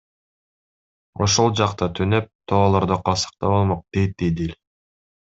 [1.25, 4.55] Ошол жакта түнөп, тоолордо калсак да болмок,— дейт Эдил.